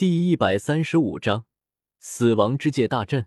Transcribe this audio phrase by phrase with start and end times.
[0.00, 1.44] 第一百三十五章
[1.98, 3.26] 死亡之界大阵。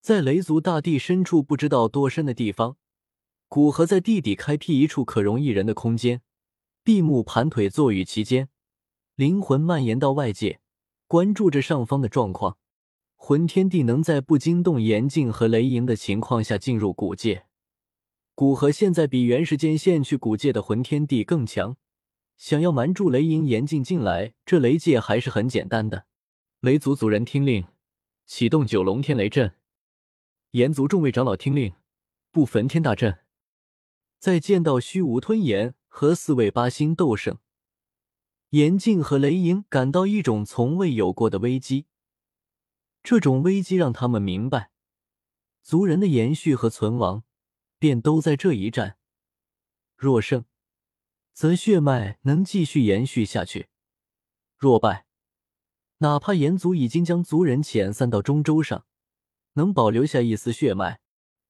[0.00, 2.76] 在雷族大地深处不知道多深的地方，
[3.46, 6.20] 古河在地底开辟一处可容一人的空间，
[6.82, 8.48] 闭目盘腿坐于其间，
[9.14, 10.58] 灵魂蔓延到外界，
[11.06, 12.58] 关注着上方的状况。
[13.14, 17.46] 魂天帝能在不惊动严禁和雷莹的情况下进入古界。
[18.34, 21.76] 古河现在比原时间线去古界的魂天帝更强。
[22.38, 26.06] 想要瞒住雷莹、严禁进来，这雷界还是很简单的。
[26.60, 27.66] 雷族族人听令，
[28.26, 29.50] 启动九龙天雷阵；
[30.52, 31.74] 炎族众位长老听令，
[32.30, 33.18] 布焚天大阵。
[34.20, 37.38] 在见到虚无吞炎和四位八星斗圣，
[38.50, 41.86] 严禁和雷影感到一种从未有过的危机。
[43.02, 44.70] 这种危机让他们明白，
[45.60, 47.24] 族人的延续和存亡，
[47.80, 48.96] 便都在这一战。
[49.96, 50.44] 若胜。
[51.38, 53.68] 则血脉能继续延续下去。
[54.56, 55.06] 若败，
[55.98, 58.86] 哪怕炎族已经将族人遣散到中州上，
[59.52, 60.98] 能保留下一丝血脉，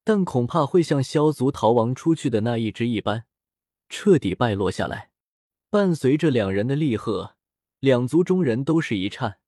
[0.05, 3.25] 但恐怕会像萧族逃亡出去的那一只一般，
[3.89, 5.11] 彻底败落下来。
[5.71, 7.37] 伴随着两人的厉喝，
[7.81, 9.39] 两族中人都是一颤。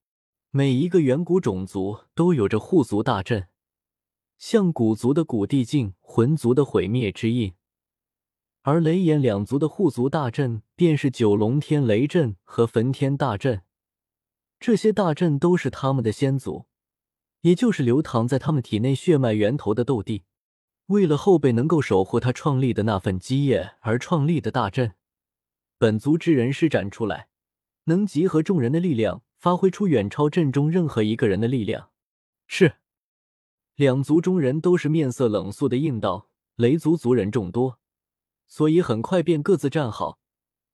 [0.49, 3.49] 每一个远古种族都有着护族大阵，
[4.39, 7.53] 像古族的古地境，魂族的毁灭之印。
[8.63, 13.63] 而雷炎两族的护族大阵便是九龙天雷阵和焚天大阵，
[14.59, 16.67] 这些大阵都是他们的先祖，
[17.41, 20.25] 也就是流淌在他们体内血脉源头的斗帝，
[20.87, 24.95] 为了后辈能够守护他创立的那份基业而创立的大阵。
[25.79, 27.29] 本族之人施展出来，
[27.85, 31.89] 能集合众人的力量，发挥出远超阵中任何一个人的力量。
[32.47, 32.75] 是，
[33.77, 37.79] 两族中人都是面色冷肃的应道：“雷族族人众多。”
[38.51, 40.19] 所以很快便各自站好，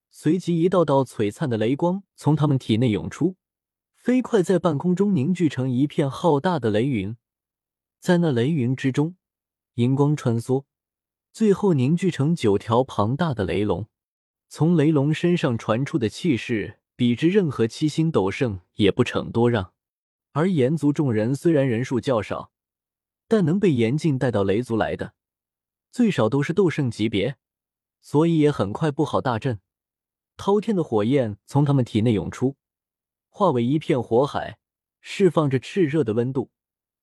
[0.08, 3.36] 随即一道道璀璨的雷光从他们体内涌出，
[3.94, 7.14] 飞快在半空中凝聚成一片浩大的雷云。
[8.00, 9.16] 在那雷云之中，
[9.74, 10.64] 银光穿梭，
[11.32, 13.86] 最后凝聚成九条庞大的雷龙。
[14.48, 19.74] 从雷龙身上传出的气势，比之任何七星斗圣也不逞多让。
[20.32, 22.50] 而炎族众人虽然人数较少，
[23.28, 25.12] 但能被严禁带到雷族来的，
[25.92, 27.36] 最少都是斗圣级别。
[28.06, 29.58] 所以也很快布好大阵，
[30.36, 32.56] 滔天的火焰从他们体内涌出，
[33.28, 34.58] 化为一片火海，
[35.00, 36.52] 释放着炽热的温度，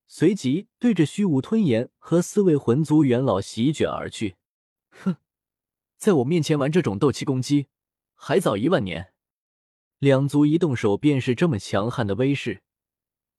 [0.08, 4.38] 随即对着虚无吞炎和四位魂族元老席卷而去。
[4.92, 5.18] 哼，
[5.98, 7.68] 在我面前玩这种斗气攻击，
[8.14, 9.12] 还早一万年。
[10.00, 12.64] 两族一动手便是这么强悍的威势，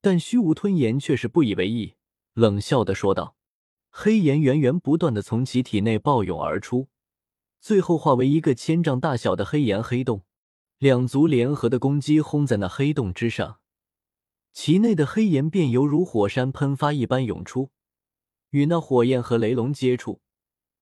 [0.02, 1.94] 但虚无吞炎却是不以为意，
[2.34, 3.36] 冷笑的说道
[3.88, 6.88] ：“黑炎源源不断的从其体内暴涌而出。”
[7.64, 10.26] 最后化为一个千丈大小的黑岩黑洞，
[10.76, 13.58] 两族联合的攻击轰在那黑洞之上，
[14.52, 17.70] 其内的黑岩便犹如火山喷发一般涌出，
[18.50, 20.20] 与那火焰和雷龙接触，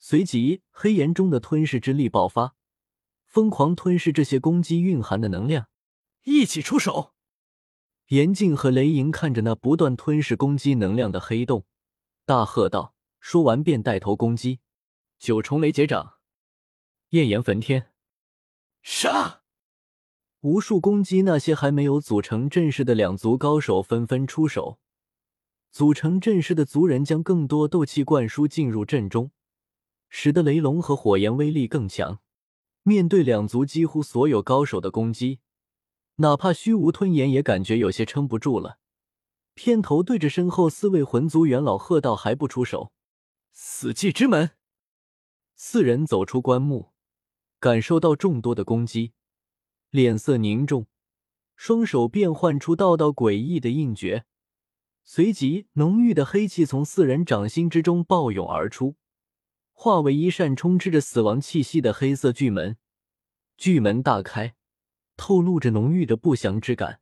[0.01, 2.57] 随即黑岩中的吞噬之力爆发，
[3.27, 5.69] 疯狂吞噬这些攻击蕴含的能量。
[6.25, 7.13] 一起出手！
[8.09, 11.65] 严静和雷莹看着那不断吞噬攻击能量的黑洞，
[12.27, 14.59] 大喝道，说完便带头攻击
[15.21, 16.15] 九重雷劫掌。
[17.13, 17.91] 焰炎焚天，
[18.81, 19.43] 杀！
[20.41, 24.79] 无数攻击那些还没有组成阵势的两族高手纷纷出手。
[25.71, 29.31] 组成阵势的族人将更多斗气灌输进入阵中，
[30.09, 32.21] 使得雷龙和火焰威力更强。
[32.83, 35.41] 面对两族几乎所有高手的攻击，
[36.17, 38.79] 哪怕虚无吞炎也感觉有些撑不住了。
[39.53, 42.91] 片头对着身后四位魂族元老喝道：“还不出手！”
[43.53, 44.53] 死寂之门，
[45.55, 46.92] 四人走出棺木。
[47.63, 49.13] 感受到众多的攻击，
[49.91, 50.89] 脸色凝重，
[51.55, 54.25] 双手变换出道道诡异的印诀，
[55.05, 58.97] 随即浓郁的黑气从四人掌心之中暴涌而出，
[59.71, 62.79] 化为一扇充斥着死亡气息的黑色巨门。
[63.57, 64.57] 巨门大开，
[65.17, 66.99] 透露着浓郁的不祥之感。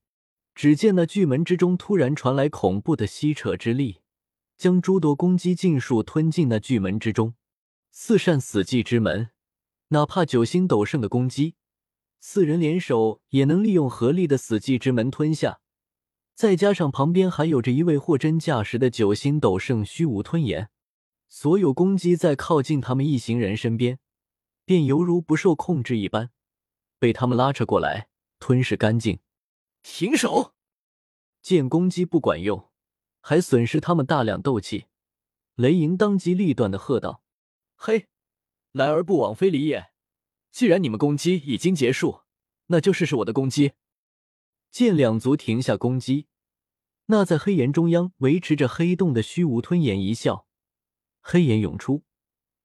[0.54, 4.02] 只见那巨门之中突然传来恐怖的吸扯之力，
[4.58, 7.32] 将诸多攻击尽数吞进那巨门之中。
[7.90, 9.30] 四扇死寂之门。
[9.92, 11.56] 哪怕九星斗圣的攻击，
[12.20, 15.60] 四人联手也能利用合力的死寂之门吞下。
[16.36, 20.70] 再加上旁边还有着一位货真价实的九星斗圣虚无吞炎，
[21.28, 23.98] 所有攻击在靠近他们一行人身边，
[24.64, 26.30] 便犹如不受控制一般，
[27.00, 28.08] 被他们拉扯过来
[28.38, 29.18] 吞噬干净。
[29.82, 30.54] 停手！
[31.42, 32.70] 见攻击不管用，
[33.20, 34.84] 还损失他们大量斗气，
[35.56, 37.24] 雷莹当机立断的喝道
[37.74, 38.06] ：“嘿！”
[38.72, 39.90] 来而不往非礼也。
[40.50, 42.22] 既然你们攻击已经结束，
[42.66, 43.72] 那就试试我的攻击。
[44.70, 46.26] 见两族停下攻击，
[47.06, 50.46] 那在黑岩中央维持着黑洞的虚无吞炎一笑，
[51.20, 52.04] 黑岩涌出，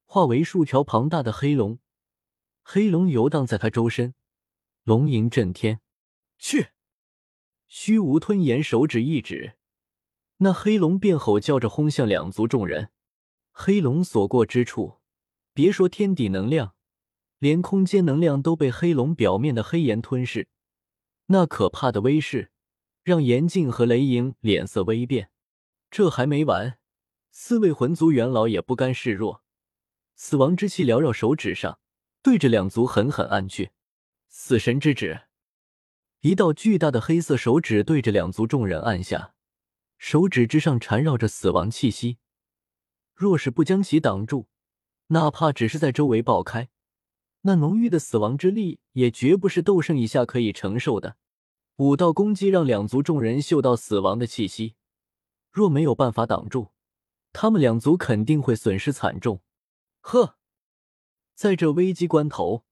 [0.05, 1.79] 化为数条庞大的黑龙，
[2.61, 4.13] 黑龙游荡在他周身，
[4.83, 5.81] 龙吟震天。
[6.37, 6.69] 去！
[7.67, 9.57] 虚无吞炎手指一指，
[10.37, 12.91] 那黑龙便吼叫着轰向两族众人。
[13.51, 14.99] 黑龙所过之处，
[15.55, 16.75] 别说天底能量，
[17.39, 20.49] 连空间能量都被黑龙表面的黑岩吞噬。
[21.27, 22.51] 那可怕的威势，
[23.03, 25.31] 让严静和雷莹脸色微变。
[25.89, 26.77] 这还没完，
[27.31, 29.45] 四位魂族元老也不甘示弱，
[30.17, 31.79] 死亡之气缭绕手指上，
[32.21, 33.71] 对着两族狠狠按去。
[34.27, 35.21] 死神之指，
[36.19, 39.33] 一道巨大的黑色手指对着两族众人按下，
[39.97, 42.17] 手指之上缠绕着死亡气息。
[43.13, 44.49] 若是不将其挡住，
[45.07, 46.69] 哪怕只是在周围爆开，
[47.41, 51.17] 那浓郁的死亡之力也绝不是斗圣以下可以承受的。
[51.77, 54.75] 五道攻击让两族众人嗅到死亡的气息，
[55.51, 56.69] 若没有办法挡住，
[57.33, 59.41] 他们两族肯定会损失惨重。
[60.01, 60.37] 呵，
[61.35, 62.63] 在这危机关头，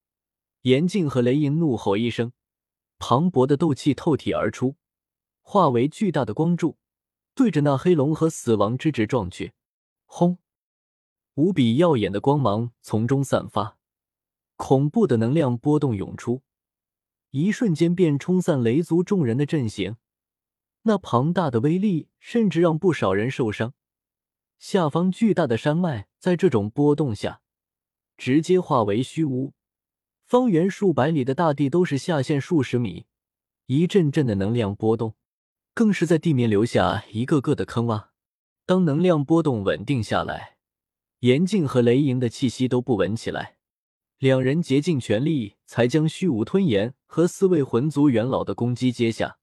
[0.61, 2.31] 严静和雷莹怒吼一声，
[2.97, 4.77] 磅礴的斗气透体而出，
[5.41, 6.77] 化为巨大的光柱，
[7.35, 9.53] 对着那黑龙和死亡之指撞去。
[10.05, 10.39] 轰！
[11.35, 13.77] 无比耀眼的光芒从中散发，
[14.55, 16.43] 恐怖的能量波动涌出，
[17.31, 19.97] 一瞬间便冲散雷族众人的阵型。
[20.83, 23.73] 那庞大的威力甚至让不少人受伤。
[24.59, 27.41] 下方巨大的山脉在这种波动下，
[28.15, 29.53] 直接化为虚无，
[30.25, 33.07] 方圆数百里的大地都是下陷数十米，
[33.65, 35.15] 一阵阵的能量波动，
[35.73, 38.09] 更是在地面留下一个个的坑洼。
[38.65, 40.52] 当能量波动稳定下来，
[41.23, 43.55] 严静和雷莹的气息都不稳起来。
[44.17, 49.37] 两人竭尽全力，才将虚无吞炎和四位魂族元老的攻击接下。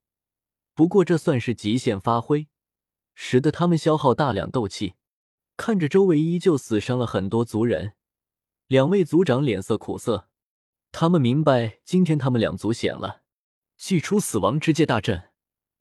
[0.74, 2.48] 不过这算是极限发挥，
[3.14, 4.94] 使得他们消耗大量斗气。
[5.56, 7.94] 看着周围依旧死伤了很多族人，
[8.66, 10.28] 两位族长脸色苦涩。
[10.92, 13.22] 他们明白，今天他们两族险了。
[13.78, 15.30] 祭出死亡之界大阵。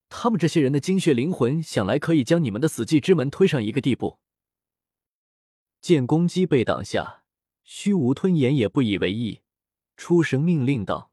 [0.08, 4.20] 他们这些人的精血灵魂，想来可以将你们的死寂之门推上一个地步。
[5.82, 7.24] 见攻击被挡下，
[7.64, 9.42] 虚无吞炎也不以为意，
[9.98, 11.12] 出声命令道：“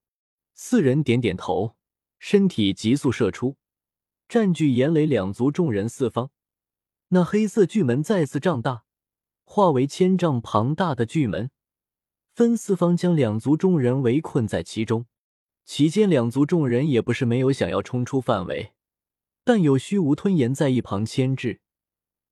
[0.55, 1.77] 四人点点头，
[2.19, 3.57] 身体急速射出，
[4.29, 6.31] 占据严雷两族众人四方。
[7.09, 8.85] 那黑色巨门再次胀大，
[9.45, 11.51] 化为千丈庞大的巨门，
[12.35, 15.07] 分四方将两族众人围困在其中。
[15.65, 18.73] 其间，两族众人也不是没有想要冲出范围。”
[19.45, 21.61] 但有虚无吞炎在一旁牵制，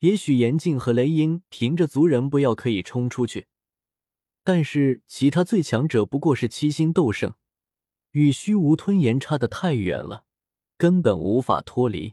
[0.04, 3.46] 也许严静和雷音凭着族人不要可以冲出去，
[4.42, 7.32] 但是其他最强者不过是七星斗圣，
[8.10, 10.26] 与虚无吞炎差的太远了，
[10.76, 12.12] 根本无法脱离。